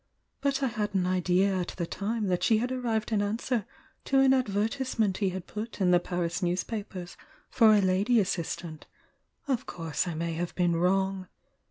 But 0.41 0.63
I 0.63 0.67
had 0.67 0.95
an 0.95 1.05
idea 1.05 1.55
at 1.59 1.75
the 1.77 1.85
time 1.85 2.25
that 2.25 2.41
she 2.41 2.57
had 2.57 2.71
arrived 2.71 3.11
in 3.11 3.21
answer 3.21 3.67
to 4.05 4.17
an 4.17 4.33
ad 4.33 4.47
vertisement 4.47 5.17
he 5.17 5.29
had 5.29 5.45
put 5.45 5.79
in 5.79 5.91
the 5.91 5.99
Paris 5.99 6.41
newspapers 6.41 7.15
for 7.51 7.75
a 7.75 7.81
lady 7.81 8.19
assistant,— 8.19 8.87
of 9.47 9.67
course 9.67 10.07
I 10.07 10.15
may 10.15 10.33
have 10.33 10.55
been 10.55 10.75
wrong. 10.75 11.27